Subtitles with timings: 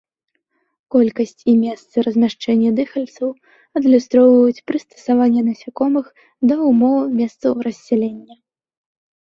[0.93, 3.29] Колькасць і месцы размяшчэння дыхальцаў
[3.81, 6.05] адлюстроўваюць прыстасаванне насякомых
[6.47, 8.35] да ўмоў месцаў рассялення.